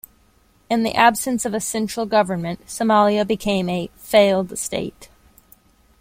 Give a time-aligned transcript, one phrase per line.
[0.67, 5.09] In the absence of a central government, Somalia became a "failed state".